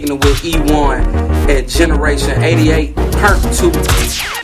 [0.00, 4.35] kicking it with E1 at Generation 88 Perk 2.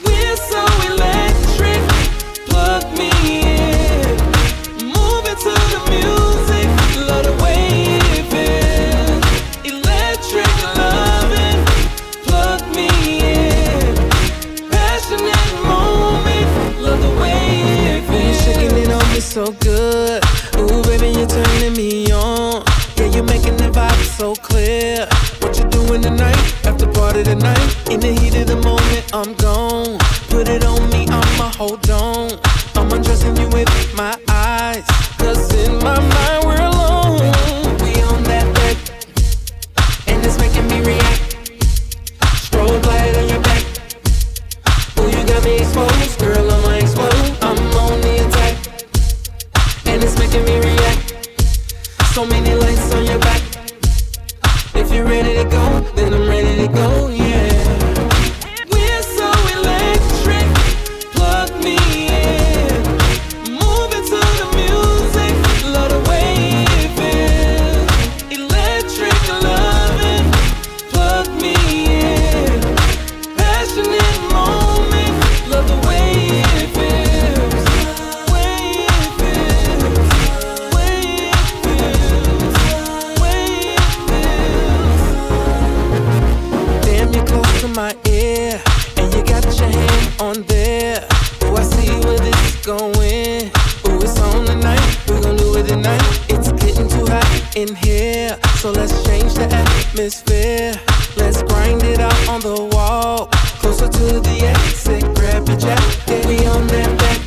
[99.12, 100.72] Change the atmosphere.
[101.16, 103.26] Let's grind it out on the wall,
[103.60, 105.04] closer to the exit.
[105.14, 107.20] Grab your jacket, we on that back,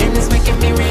[0.00, 0.89] and it's making me react.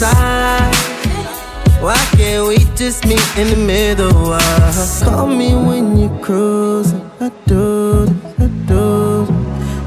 [0.00, 0.78] Sides.
[1.84, 4.32] Why can't we just meet in the middle?
[4.32, 7.04] Uh, call me when you're cruising.
[7.20, 8.08] I do,
[8.38, 9.26] I do.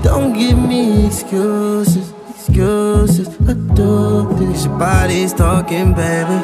[0.04, 3.28] Don't give me excuses, excuses.
[3.50, 4.26] I do.
[4.38, 6.38] Cause your body's talking, baby.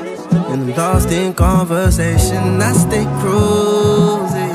[0.52, 2.60] And I'm lost in conversation.
[2.70, 4.50] I stay cruising.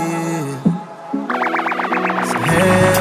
[2.30, 2.93] So here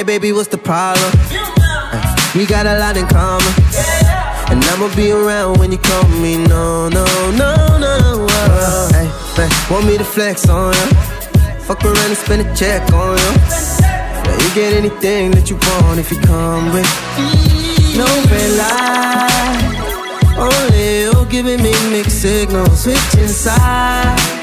[0.00, 1.12] Hey baby, what's the problem?
[1.28, 3.52] Hey, we got a lot in common.
[4.48, 6.38] And I'ma be around when you call me.
[6.38, 8.26] No, no, no, no.
[8.30, 10.96] Uh, hey, babe, want me to flex on you?
[11.68, 13.32] Fuck around and spend a check on you.
[13.84, 16.88] Yeah, you get anything that you want if you come with
[17.94, 19.76] no red light.
[20.38, 24.39] Only you giving me mixed signals, switching sides.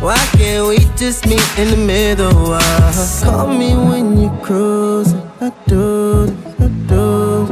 [0.00, 2.52] Why can't we just meet in the middle?
[2.52, 5.22] Uh, call me when you're cruising.
[5.40, 6.24] I do,
[6.58, 7.46] I do.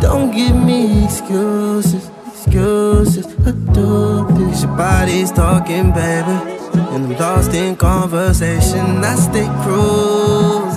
[0.00, 3.26] Don't give me excuses, excuses.
[3.46, 4.26] I do.
[4.28, 6.36] Cause your body's talking, baby.
[6.74, 9.04] And I'm lost in conversation.
[9.04, 10.75] I stay cruising.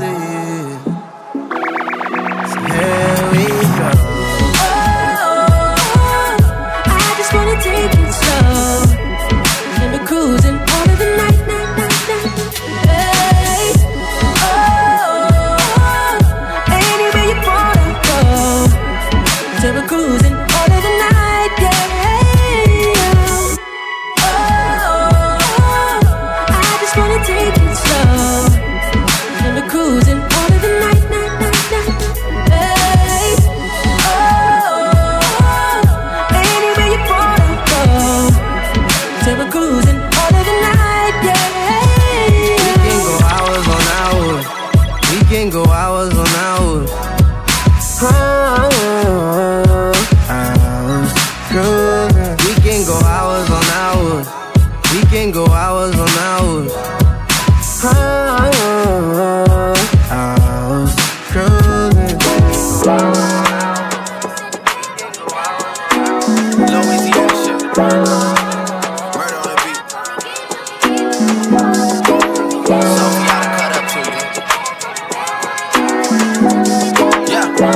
[77.60, 77.76] Everybody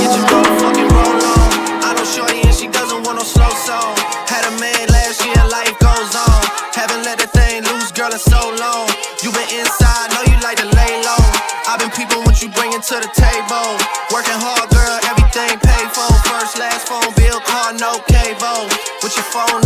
[0.00, 1.52] get your motherfucking roll on.
[1.84, 3.92] I know Shorty and she doesn't want no slow song.
[4.24, 6.40] Had a man last year, life goes on.
[6.72, 8.88] Haven't let the thing loose, girl, in so long.
[9.20, 11.20] You been inside, know you like to lay low.
[11.68, 13.76] I've been peeping what you bringing to the table.
[14.08, 16.08] Working hard, girl, everything paid for.
[16.32, 18.72] First, last phone bill, car, no cable.
[19.04, 19.60] With your phone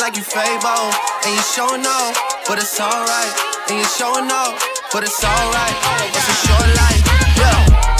[0.00, 0.88] like you Fable.
[1.24, 2.16] And you showing off,
[2.48, 3.32] but it's alright.
[3.68, 4.56] And you showing off,
[4.92, 5.76] but it's alright.
[6.16, 7.04] It's a short life,
[7.36, 7.99] yeah.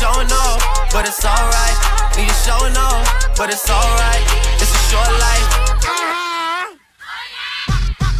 [0.00, 1.76] showing off, but it's alright.
[2.16, 4.24] And you showing off, but it's alright.
[4.56, 5.48] It's a short life.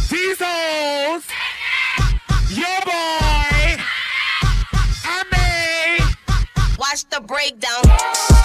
[0.07, 1.25] These hoes,
[2.49, 3.81] your boy,
[5.09, 6.05] and me.
[6.77, 8.40] Watch the breakdown.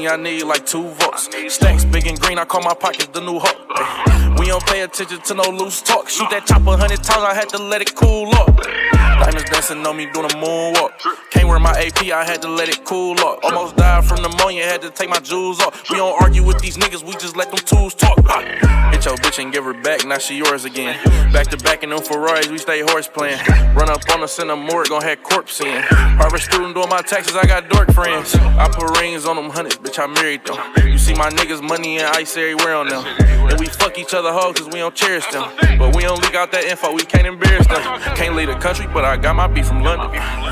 [0.00, 1.28] Money, I need like two votes.
[1.48, 4.38] Stacks big and green, I call my pockets the new hook.
[4.38, 6.08] We don't pay attention to no loose talk.
[6.08, 8.89] Shoot that chopper a hundred times, I had to let it cool up.
[9.20, 10.92] Diamonds dancing on me doing a moonwalk.
[11.30, 13.44] Can't wear my AP, I had to let it cool up.
[13.44, 15.90] Almost died from pneumonia, had to take my jewels off.
[15.90, 18.16] We don't argue with these niggas, we just let them tools talk.
[18.16, 20.98] Hit your bitch and give her back, now she yours again.
[21.34, 23.38] Back to back in them Ferraris, we stay horse playing.
[23.74, 25.82] Run up on us in the morgue, gon' have corpse in.
[25.82, 28.34] Harvard student doing my taxes, I got dork friends.
[28.34, 30.56] I put rings on them hundreds, bitch, I married them.
[30.90, 33.04] You see my niggas money and ice everywhere on them.
[33.50, 35.50] And we fuck each other hoes cause we don't cherish them.
[35.78, 37.82] But we don't leak out that info, we can't embarrass them.
[38.16, 40.08] Can't leave the country, but I I got my beef from London.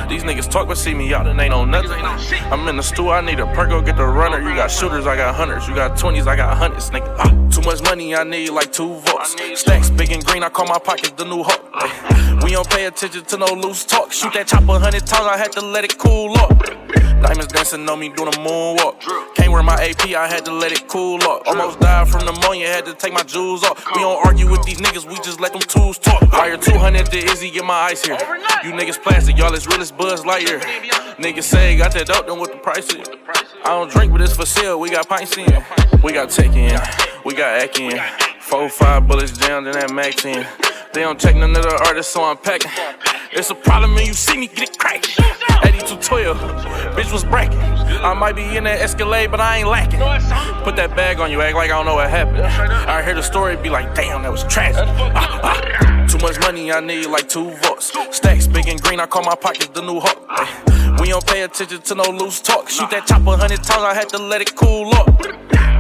[0.09, 1.93] These niggas talk but see me out and ain't on nothing.
[2.51, 4.41] I'm in the stool, I need a perk, get the runner.
[4.41, 5.69] You got shooters, I got hunters.
[5.69, 7.15] You got 20s, I got hundreds, nigga.
[7.21, 9.37] Ah, too much money, I need like two votes.
[9.61, 12.43] Stacks big and green, I call my pockets the new hook.
[12.43, 14.13] We don't pay attention to no loose talk.
[14.13, 16.51] Shoot that chopper a hundred times, I had to let it cool off.
[17.23, 19.01] Diamonds dancing on me doing a moonwalk.
[19.35, 21.43] Can't wear my AP, I had to let it cool off.
[21.47, 23.85] Almost died from pneumonia, had to take my jewels off.
[23.95, 26.23] We don't argue with these niggas, we just let them tools talk.
[26.31, 28.19] Fire 200 to Izzy, get my ice here.
[28.65, 30.61] You niggas plastic, y'all as real as Buzz Lightyear.
[31.17, 33.09] Niggas say got that dope, then what the price is?
[33.65, 34.81] I don't drink, but it's for sale.
[34.81, 35.65] We got pints in,
[36.03, 36.79] we got tech in,
[37.25, 38.01] we got ack in.
[38.41, 40.47] Four, five bullets jammed in that max in.
[40.93, 42.71] They don't check none of the artists, so I'm packing.
[43.33, 45.15] It's a problem when you see me get it cracked.
[45.19, 46.37] 8212,
[46.97, 47.78] bitch was bracket.
[47.91, 50.01] I might be in that Escalade, but I ain't lacking.
[50.65, 52.43] Put that bag on you, act like I don't know what happened.
[52.43, 54.85] I hear the story, be like, damn, that was tragic.
[54.87, 56.07] Ah, ah.
[56.09, 57.93] Too much money, I need like two votes.
[58.17, 61.01] Stacks big and green, I call my pockets the new hook.
[61.01, 62.69] We don't pay attention to no loose talk.
[62.69, 65.19] Shoot that chopper a hundred times, I had to let it cool up.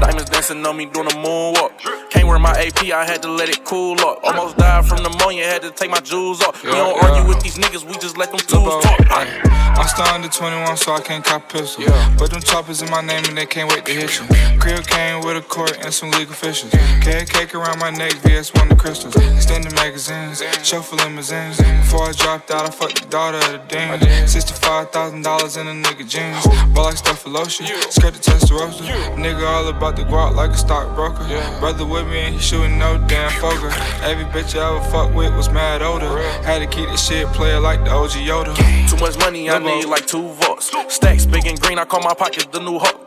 [0.00, 1.72] Diamonds dancing on me doing a moonwalk.
[2.10, 4.24] Can't wear my AP, I had to let it cool up.
[4.24, 6.62] Almost died from pneumonia, had to take my jewels off.
[6.64, 7.06] We don't yeah.
[7.06, 8.98] argue with these niggas, we just let them tools talk.
[9.10, 11.84] I'm still under 21, so I can't cop pistol.
[12.18, 14.26] But them choppers in my name and they can't wait to hit you.
[14.58, 16.72] Crib came with a court and some legal officials.
[17.02, 19.14] Carry cake around my neck, VS1 the crystals.
[19.16, 21.58] Extended magazines, chauffeur limousines.
[21.58, 23.88] Before I dropped out, I fucked the daughter of the dean.
[24.26, 26.46] $65,000 in a nigga jeans.
[26.74, 28.82] Ball like stuff for lotion, skirt the Testarossa.
[29.14, 31.24] Nigga all about the guap like a stockbroker.
[31.60, 33.70] Brother with me and he shooting no damn fogger.
[34.02, 36.18] Every bitch I ever fucked with was mad older.
[36.42, 38.54] Had to keep this shit player like the OG Yoda.
[38.88, 40.70] Too much money, I need like two votes.
[40.88, 42.98] Stacks big and green, I call my pockets the new hook.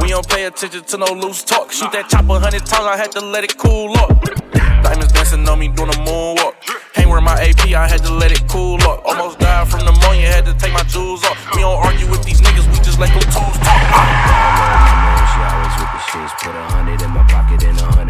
[0.00, 1.72] We don't pay attention to no loose talk.
[1.72, 4.10] Shoot that chopper a hundred times, I had to let it cool up.
[4.82, 6.54] Diamonds dancing on me doing a moonwalk.
[6.94, 9.04] Can't wear my AP, I had to let it cool up.
[9.04, 11.38] Almost died from pneumonia, had to take my jewels off.
[11.54, 13.80] We don't argue with these niggas, we just let them tools talk.
[15.32, 16.32] She always with the shits.
[16.42, 18.01] Put a hundred in my pocket and a hundred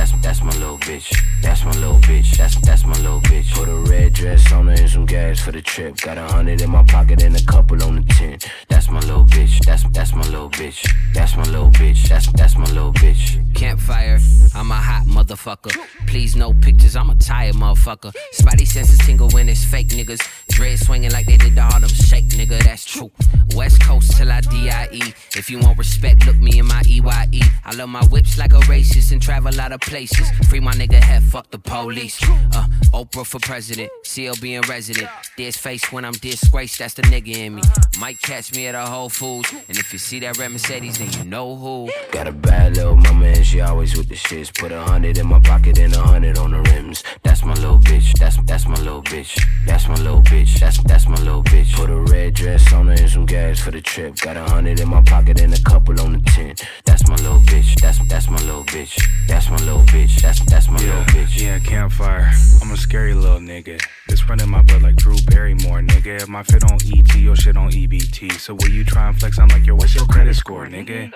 [0.00, 1.14] That's that's my little bitch.
[1.42, 2.34] That's my little bitch.
[2.38, 3.52] That's that's my little bitch.
[3.52, 5.98] Put a red dress on her and some gas for the trip.
[6.00, 8.46] Got a hundred in my pocket and a couple on the tent.
[8.68, 9.62] That's my little bitch.
[9.66, 10.90] That's that's my little bitch.
[11.12, 12.08] That's my little bitch.
[12.08, 13.49] That's that's my little bitch.
[13.54, 14.18] Campfire,
[14.54, 15.76] I'm a hot motherfucker.
[16.06, 18.12] Please, no pictures, I'm a tired motherfucker.
[18.32, 20.20] Spidey senses tingle when it's fake niggas.
[20.48, 23.10] Dread swinging like they did the Harlem Shake, nigga, that's true.
[23.54, 25.14] West Coast till I DIE.
[25.36, 27.42] If you want respect, look me in my EYE.
[27.64, 30.30] I love my whips like a racist and travel a lot of places.
[30.48, 32.18] Free my nigga head, fuck the police.
[32.22, 35.08] Uh, Oprah for president, CLB in resident.
[35.36, 37.62] This face when I'm disgraced, that's the nigga in me.
[37.98, 39.52] Might catch me at a Whole Foods.
[39.68, 41.90] And if you see that red Mercedes, then you know who.
[42.12, 44.52] Got a bad little mama and she always with the shits.
[44.54, 47.02] Put a hundred in my pocket and a hundred on the rims.
[47.22, 48.12] That's my little bitch.
[48.18, 49.32] That's that's my little bitch.
[49.66, 50.60] That's my little bitch.
[50.60, 51.74] That's that's my little bitch.
[51.74, 54.16] Put a red dress on her and some gas for the trip.
[54.16, 56.62] Got a hundred in my pocket and a couple on the tent.
[56.84, 57.80] That's my little bitch.
[57.80, 59.00] That's that's my little bitch.
[59.26, 60.20] That's my little bitch.
[60.20, 61.40] That's that's my little bitch.
[61.40, 62.30] Yeah, campfire.
[62.60, 63.80] I'm a scary little nigga.
[64.08, 66.20] It's running my blood like Drew Barrymore, nigga.
[66.20, 68.32] If my fit on ET, your shit on EBT.
[68.32, 71.10] So when you try and flex, I'm like, yo, what's your credit score, nigga?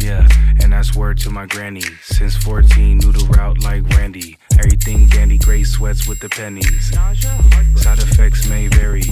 [0.00, 0.28] Yeah,
[0.62, 1.46] and that's word to my
[1.78, 4.36] Since 14, knew the route like Randy.
[4.58, 6.90] Everything dandy, gray sweats with the pennies.
[6.90, 9.04] Side effects may vary.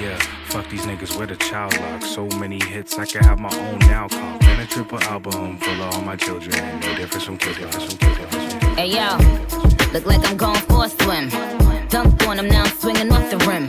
[0.00, 2.02] Yeah, fuck these niggas with the child lock.
[2.02, 4.06] So many hits, I can have my own now.
[4.06, 6.54] Comp and a triple album full of all my children.
[6.80, 8.76] No difference from kids, difference from kids, difference from.
[8.76, 9.18] Hey yo,
[9.92, 11.30] look like I'm going for a swim.
[11.90, 13.68] Dunked on him, now I'm now swinging off the rim.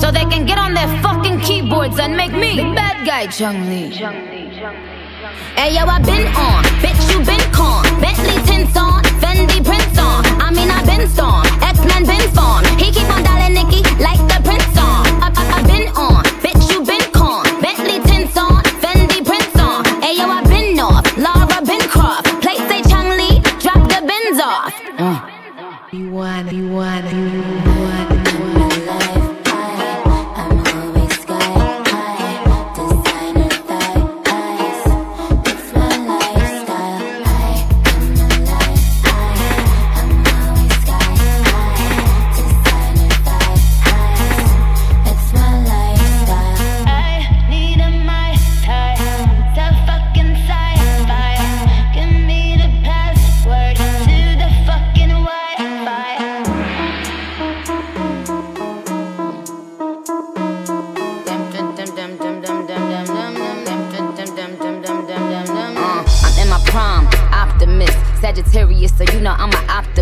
[0.00, 3.90] So they can get on their fucking keyboards and make me the bad guy, Chun-Li.
[5.54, 7.84] Hey yo, I been on, bitch you been con.
[8.00, 10.24] Bentley tints on, Fendi prints on.
[10.40, 12.66] I mean I been storm, X-Men been formed.
[12.80, 14.59] He keep on dialing Nicki like the prince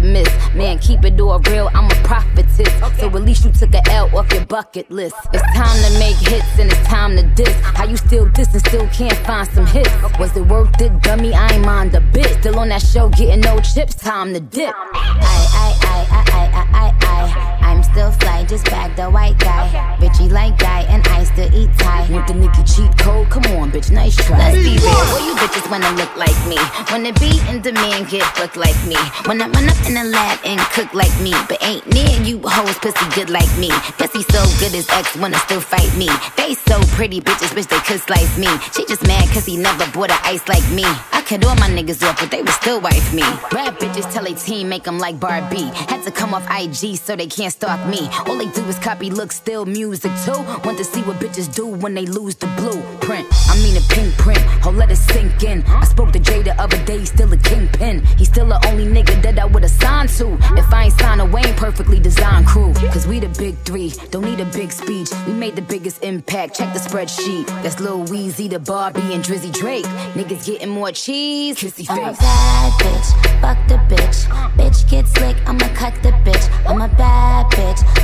[0.09, 0.55] optimist.
[0.55, 2.73] Man, keep it all real, I'm a prophetess.
[2.99, 5.17] So at least you took a L off your bucket list.
[5.33, 7.55] It's time to make hits and it's time to diss.
[7.61, 9.91] How you still diss and still can't find some hits?
[10.19, 11.35] Was it worth it, dummy?
[11.35, 12.41] I ain't mind a bit.
[12.41, 14.75] Still on that show, getting no chips, time to dip.
[14.75, 15.19] I,
[15.53, 19.71] I, I, I, I, I, I, I'm still fly, just bag the white guy.
[20.01, 22.11] Bitchy like guy, and I still eat Thai.
[22.11, 23.31] Want the Nicki cheat code?
[23.31, 24.37] Come on, bitch, nice try.
[24.37, 26.59] Let's be real, boy, you bitches wanna look like me.
[26.91, 28.99] Wanna be in demand, get booked like me.
[29.27, 31.31] Wanna run up in the lab and cook like me.
[31.49, 33.71] But ain't near you hoes pussy good like me.
[33.95, 36.09] Pussy so good his ex wanna still fight me.
[36.37, 38.49] They so pretty, bitches wish they could slice me.
[38.75, 40.83] She just mad cause he never bought a ice like me.
[41.13, 43.23] I cut all my niggas off, but they would still wife me.
[43.55, 45.71] Rap bitches tell a team make them like Barbie.
[45.87, 48.09] Had to come off IG so they can't me.
[48.27, 50.41] All they do is copy look, still music too.
[50.65, 53.27] Want to see what bitches do when they lose the blueprint.
[53.49, 55.63] I mean a Pinkprint, oh let it sink in.
[55.67, 58.05] I spoke to Jay the other day, he's still a kingpin.
[58.17, 60.35] He's still the only nigga that I would've signed to.
[60.57, 62.73] If I ain't signed a ain't perfectly designed crew.
[62.93, 65.11] Cause we the big three, don't need a big speech.
[65.27, 67.47] We made the biggest impact, check the spreadsheet.
[67.63, 69.85] That's Lil Weezy, the Barbie, and Drizzy Drake.
[70.15, 74.19] Niggas getting more cheese, kissy I'm a bad bitch, fuck the bitch.
[74.57, 76.47] Bitch get slick, I'ma cut the bitch.
[76.67, 77.58] I'm a bad bitch,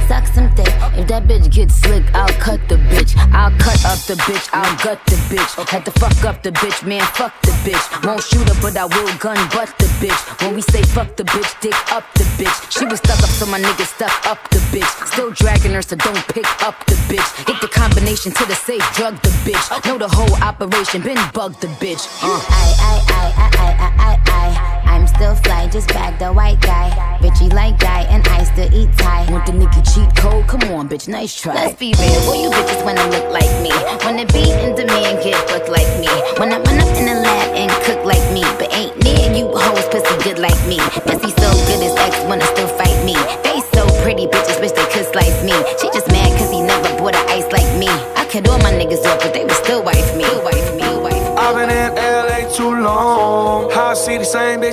[0.08, 0.68] suck some dick.
[0.96, 3.16] If that bitch gets slick, I'll cut the bitch.
[3.32, 5.68] I'll cut up the bitch, I'll gut the bitch.
[5.68, 7.84] Had to fuck up the bitch, man, fuck the bitch.
[8.06, 10.20] Won't shoot her, but I will gun butt the bitch.
[10.42, 12.56] When we say fuck the bitch, dick up the bitch.
[12.70, 14.90] She was stuck up, so my nigga stuck up the bitch.
[15.12, 17.46] Still dragging her, so don't pick up the bitch.
[17.46, 19.64] Get the combination to the safe, drug the bitch.
[19.86, 22.06] Know the whole operation, been bugged the bitch.
[22.22, 22.40] Uh.
[22.48, 26.90] I, I, I, I, I, I, I, I'm still fly, just bag the white guy.
[27.20, 29.26] Bitchy like guy, and I still eat Thai.
[29.34, 30.46] Want the Nicki cheat code?
[30.46, 31.54] Come on, bitch, nice try.
[31.54, 33.74] Let's be real, boy, you bitches wanna look like me.
[34.06, 36.06] Wanna be in demand, get booked like me.
[36.38, 38.46] Wanna run up in the lab and cook like me.
[38.62, 40.78] But ain't near you hoes pussy good like me.
[41.02, 42.46] Pussy so good his ex wanna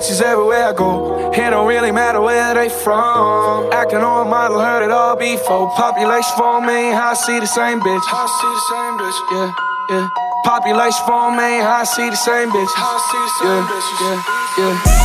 [0.01, 1.31] see the same bitches everywhere I go.
[1.31, 3.71] It don't really matter where they from.
[3.71, 5.69] Acting on a model, heard it all before.
[5.71, 8.05] Population for me, I see the same bitch.
[8.09, 9.49] I see the same bitch, yeah,
[9.89, 10.09] yeah.
[10.43, 12.73] Population for me, I see the same bitch.
[12.75, 15.01] I see the same yeah, yeah, yeah.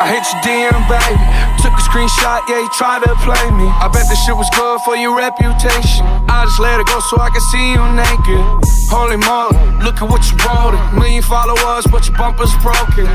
[0.00, 1.20] I hit your DM, baby.
[1.60, 3.68] Took a screenshot, yeah, you tried to play me.
[3.68, 6.06] I bet this shit was good for your reputation.
[6.28, 8.69] I just let it go so I can see you naked.
[8.90, 9.54] Holy moly,
[9.86, 10.74] look at what you wrote.
[10.98, 13.06] Million followers, but your bumper's broken.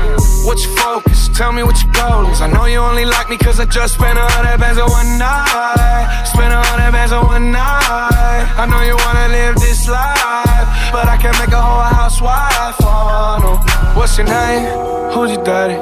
[0.48, 1.28] What's your focus?
[1.36, 2.40] Tell me what your goal is.
[2.40, 5.18] I know you only like me cause I just spent a hundred bands on one
[5.18, 6.24] night.
[6.32, 8.44] Spent a hundred bands on one night.
[8.56, 12.76] I know you wanna live this life, but I can't make a whole housewife.
[12.80, 14.00] Oh, no.
[14.00, 14.64] What's your name?
[15.12, 15.76] Who's your daddy?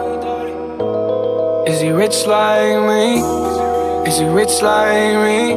[1.70, 3.22] Is he rich like me?
[4.10, 5.54] Is he rich like me?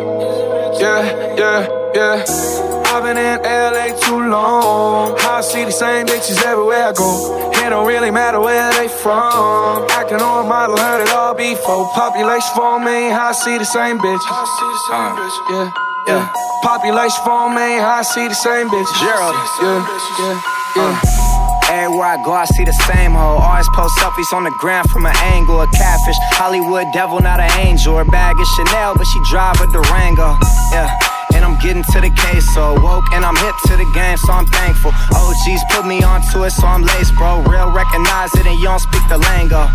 [0.80, 2.77] Yeah, yeah, yeah.
[3.08, 5.15] Been in LA too long.
[5.15, 7.48] I see the same bitches everywhere I go.
[7.56, 9.88] It don't really matter where they from.
[9.96, 11.88] Acting on model, heard it all before.
[11.96, 12.52] Population
[12.84, 14.20] million, how I see the same bitch.
[14.28, 15.67] How I see the same bitch, yeah.
[16.12, 16.34] yeah.
[16.60, 18.91] Population four main, I see the same bitches.
[19.00, 19.39] Gerald.
[19.63, 19.88] Yeah,
[20.20, 20.36] yeah,
[20.76, 21.80] yeah.
[21.88, 23.39] Everywhere I go, I see the same hoe.
[23.39, 25.63] Always post selfies on the ground from an angle.
[25.63, 27.96] A catfish, Hollywood devil, not an angel.
[27.96, 30.36] Her bag is Chanel, but she drive a Durango.
[30.76, 30.91] Yeah.
[31.38, 34.34] And I'm getting to the case, so woke and I'm hip to the game, so
[34.34, 34.89] I'm thankful.
[35.13, 37.45] OGs put me onto it, so I'm laced, bro.
[37.45, 39.69] Real recognize it, and you don't speak the lingo.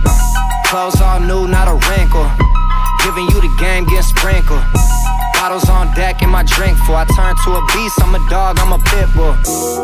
[0.67, 2.27] Clothes all new, not a wrinkle.
[3.07, 4.65] Giving you the game, get sprinkled.
[5.43, 6.95] Bottles on deck and my drink full.
[6.95, 9.35] I turn to a beast, I'm a dog, I'm a pit bull.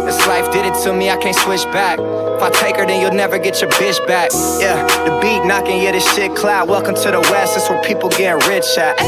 [0.06, 1.98] This life did it to me, I can't switch back.
[1.98, 4.30] If I take her, then you'll never get your bitch back.
[4.60, 6.68] Yeah, the beat knocking, yeah, this shit cloud.
[6.68, 9.00] Welcome to the West, it's where people getting rich at.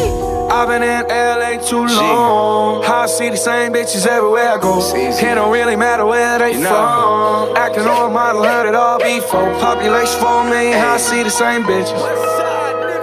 [0.50, 2.84] I've been in LA too long.
[2.84, 4.82] I see the same bitches everywhere I go.
[4.96, 7.56] It don't really matter where they from.
[7.56, 9.54] Acting on a model, heard it all before.
[9.60, 11.94] Population for million, I see the same bitches.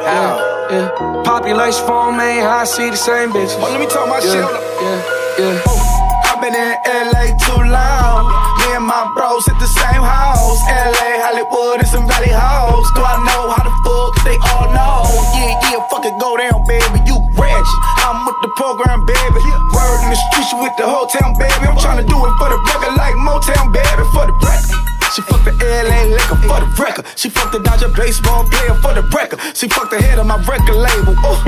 [0.03, 1.23] Yeah, yeah.
[1.23, 3.55] Population four million, I see the same bitches.
[3.59, 4.43] Oh, let me talk my yeah, shit.
[4.43, 4.99] Yeah,
[5.39, 5.67] yeah.
[5.67, 8.27] Oh, I've been in LA too long.
[8.59, 10.59] Me and my bros at the same house.
[10.67, 12.87] LA, Hollywood, and some valley hoes.
[12.95, 15.07] Do I know how the fuck they all know?
[15.33, 16.99] Yeah, yeah, fucking go down, baby.
[17.07, 17.71] You rich.
[18.03, 19.43] I'm with the program, baby.
[19.71, 21.63] Word in the streets, you with the whole town, baby.
[21.67, 22.59] I'm trying to do it for the
[27.17, 29.41] She fucked the Dodger baseball player for the record.
[29.57, 31.15] She fucked the head of my record label.
[31.17, 31.41] Oh,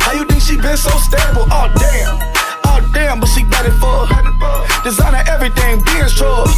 [0.00, 1.44] how you think she been so stable?
[1.52, 2.16] Oh damn,
[2.64, 4.08] oh damn, but she got it for
[4.82, 6.48] designer everything, being sure.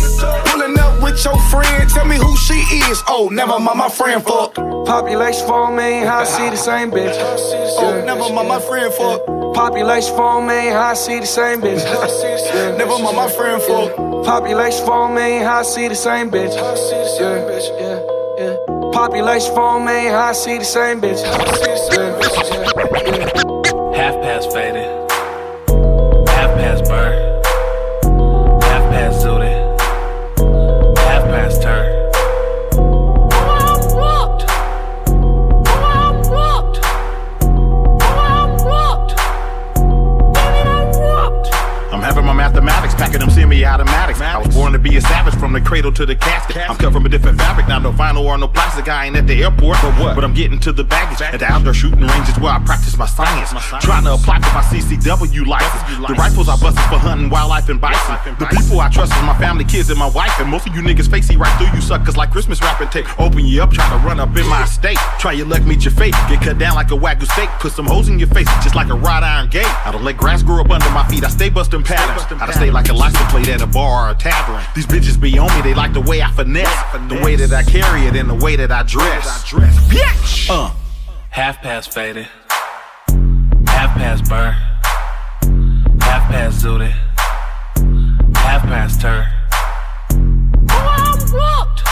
[0.46, 2.54] Pulling up with your friend, tell me who she
[2.86, 3.02] is.
[3.08, 4.54] Oh, never mind, my friend fuck.
[4.86, 7.10] Population four million, I see the same bitch.
[7.18, 9.26] Oh, never mind, my friend fuck.
[9.54, 11.82] Population four million, I see the same bitch.
[12.78, 13.96] Never mind, my friend fuck.
[14.24, 16.50] Population four million, I see the same yeah,
[17.80, 18.13] yeah.
[18.94, 21.16] Population four million, I see the same yeah.
[23.96, 24.83] Half past faded.
[45.84, 46.70] Cradle to the casket.
[46.70, 48.88] I'm cut from a different fabric, not no vinyl or no plastic.
[48.88, 50.14] I ain't at the airport, but what?
[50.14, 51.20] But I'm getting to the baggage.
[51.20, 53.50] At the outdoor shooting range is where I practice my science.
[53.82, 56.08] Trying to apply for my CCW license.
[56.08, 58.16] The rifles I busted for hunting wildlife and bison.
[58.38, 60.32] The people I trust is my family, kids, and my wife.
[60.40, 63.06] And most of you niggas fake see right through you suckers like Christmas wrapping tape.
[63.20, 64.98] Open you up, try to run up in my estate.
[65.18, 66.14] Try your luck, meet your fate.
[66.28, 67.50] Get cut down like a wagyu steak.
[67.60, 69.68] Put some holes in your face, just like a wrought iron gate.
[69.86, 71.24] I don't let grass grow up under my feet.
[71.24, 72.24] I stay busting patterns.
[72.40, 74.64] I stay like a license plate at a bar or a tavern.
[74.74, 76.92] These bitches be on me, they like the way I finesse.
[77.08, 79.50] The way that I carry it and the way that I dress.
[79.52, 80.50] Bitch!
[80.50, 80.72] Uh.
[81.30, 82.28] Half past faded.
[83.66, 84.54] Half past burn.
[86.00, 86.92] Half past zooted.
[88.36, 89.26] Half past turn.
[90.70, 91.83] I'm whooped.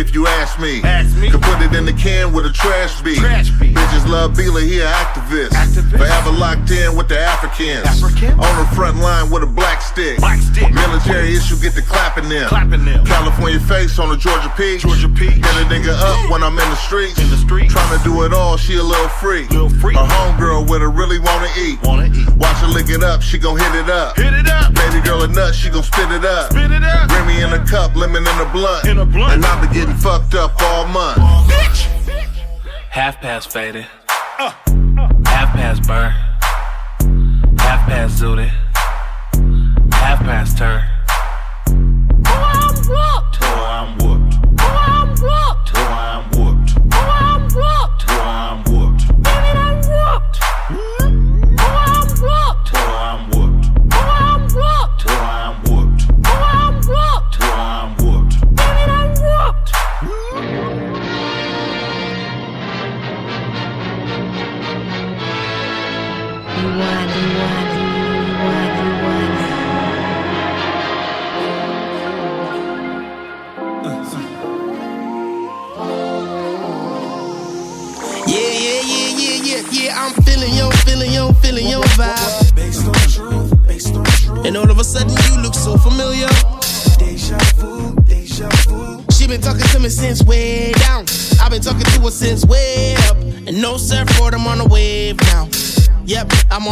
[0.00, 0.82] If you ask me.
[0.82, 1.30] Ask me.
[1.30, 3.18] Could put it in the can with a trash beat.
[3.18, 3.76] Trash beat.
[3.76, 5.52] Bitches love Bila, he an activist.
[5.52, 5.98] Activist.
[5.98, 7.84] Forever locked in with the Africans.
[7.84, 8.32] African?
[8.40, 10.18] On the front line with a black stick.
[10.18, 10.72] Black stick.
[10.72, 12.48] Military issue, get the clapping them.
[12.48, 13.04] Clapping them.
[13.04, 14.82] California face on the Georgia Peach.
[14.82, 15.36] Georgia Peach.
[15.36, 17.20] Hit a nigga up when I'm in the streets.
[17.20, 17.70] In the street.
[17.70, 19.50] Trying to do it all, she a little freak.
[19.50, 19.96] Little freak.
[19.96, 21.78] A homegirl with her really wanna eat.
[21.84, 22.28] Wanna eat.
[22.40, 24.16] Watch her lick it up, she gon' hit it up.
[24.16, 24.72] Hit it up.
[24.72, 26.50] Baby girl a nut, she gon' spit it up.
[26.52, 27.10] Spit it up.
[27.10, 28.86] Grammy in a cup, lemon in a blunt.
[28.86, 29.34] In a blunt.
[29.34, 29.60] And I
[29.90, 31.18] been fucked up all month.
[31.50, 31.86] Bitch!
[32.90, 33.86] Half past faded.
[34.38, 36.12] Half past burn.
[37.58, 38.50] Half past zooted.
[39.92, 40.99] Half past turn.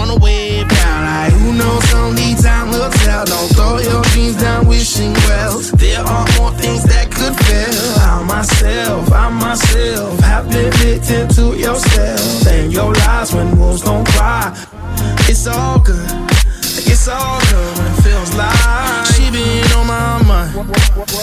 [0.09, 1.05] On a wave now.
[1.05, 3.25] Like, who knows, only time will tell.
[3.25, 5.59] Don't throw your dreams down wishing well.
[5.77, 7.79] There are more things that could fail.
[8.01, 12.47] I myself, I myself have been victim to yourself.
[12.47, 14.53] And your lies when wolves don't cry.
[15.29, 16.11] It's all good.
[16.91, 20.75] It's all good it feels like she been on my mind.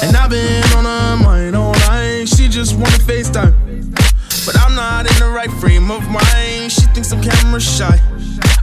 [0.04, 2.26] And I've been on her mind all night.
[2.26, 4.15] She just wanna FaceTime.
[4.46, 6.72] But I'm not in the right frame of mind.
[6.72, 8.00] She thinks I'm camera shy.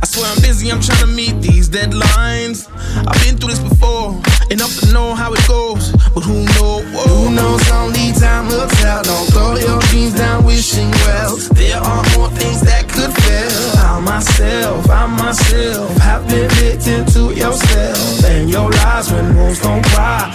[0.03, 2.71] I swear I'm busy, I'm trying to meet these deadlines.
[3.07, 4.15] I've been through this before,
[4.51, 5.91] enough to know how it goes.
[6.15, 6.85] But who knows?
[7.07, 7.69] Who knows?
[7.71, 9.03] Only time will tell.
[9.03, 11.37] Don't throw your dreams down wishing well.
[11.59, 13.51] There are more things that could fail.
[13.83, 19.85] I myself, I myself have been victim to yourself and your lies when wolves don't
[19.87, 20.31] cry.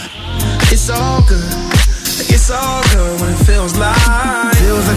[0.72, 1.78] It's all good.
[2.30, 4.97] It's all good when it feels like Feels like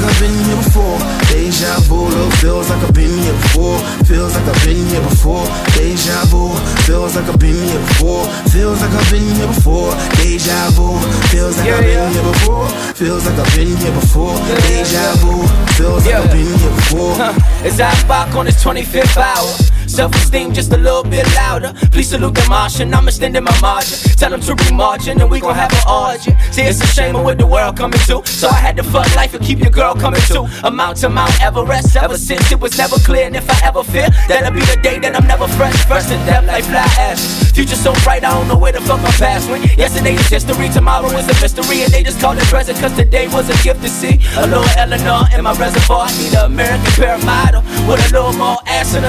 [2.50, 3.78] feels like I've been here before.
[4.10, 5.46] Feels like I've been here before.
[5.78, 6.50] Deja vu,
[6.82, 8.26] feels like I've been here before.
[8.50, 9.92] Feels like I've been here before.
[10.18, 10.98] Deja vu,
[11.30, 12.68] feels like I've been here before.
[12.98, 14.34] Feels like I've been here before.
[14.66, 15.46] Deja vu,
[15.78, 17.14] feels like I've been here before.
[17.62, 19.69] As I embark on this 25th hour
[20.00, 21.74] Self-esteem just a little bit louder.
[21.92, 23.98] Please salute the Martian, I'm extending my margin.
[24.16, 27.16] Tell them to read margin and we gon' have an origin See it's a shame
[27.16, 28.24] of what the world coming to.
[28.24, 30.48] So I had to fuck life and keep your girl coming too.
[30.64, 33.26] Amount to Mount Everest Ever since it was never clear.
[33.26, 35.76] And if I ever fear That'll be the day that I'm never fresh.
[35.84, 37.20] First in death like fly ash
[37.52, 40.70] Future so bright I don't know where the fuck my past went Yesterday is history,
[40.70, 41.84] tomorrow is a mystery.
[41.84, 44.16] And they just call it present cause today was a gift to see.
[44.38, 46.08] A little Eleanor in my reservoir.
[46.08, 49.04] I need an American paramodel With a little more ass in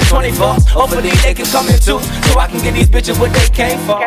[0.87, 3.31] the 24s Hopefully they can come in too So I can get these bitches what
[3.33, 3.99] they came for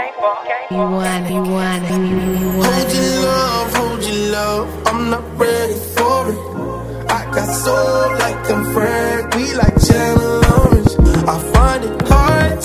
[0.70, 2.72] You want, you want, you want.
[2.72, 4.86] Hold your love, hold your love.
[4.86, 7.10] I'm not ready for it.
[7.10, 10.92] I got soul like them Frank, we like Channel Orange.
[11.28, 12.63] I find it hard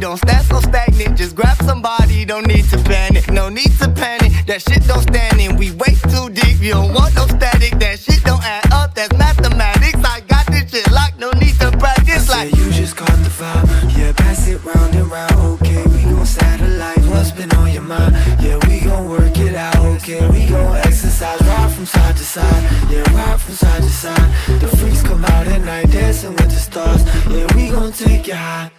[0.00, 2.24] Don't stand so stagnant, just grab somebody.
[2.24, 4.32] Don't need to panic, no need to panic.
[4.46, 6.58] That shit don't stand in, we way too deep.
[6.58, 8.94] You don't want no static, that shit don't add up.
[8.94, 10.00] That's mathematics.
[10.02, 12.30] I got this shit locked, no need to practice.
[12.30, 13.68] Like you just caught the vibe.
[13.94, 15.36] Yeah, pass it round and round.
[15.60, 17.04] Okay, we gon' satellite.
[17.12, 18.16] What's been on your mind?
[18.40, 19.76] Yeah, we gon' work it out.
[20.00, 21.42] Okay, we gon' exercise.
[21.42, 22.62] Rock from side to side.
[22.90, 24.60] Yeah, rock from side to side.
[24.60, 27.04] The freaks come out at night dancing with the stars.
[27.28, 28.70] Yeah, we gon' take you high.